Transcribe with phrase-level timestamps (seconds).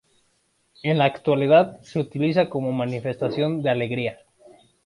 [0.81, 4.17] En la actualidad se utiliza como manifestación de alegría.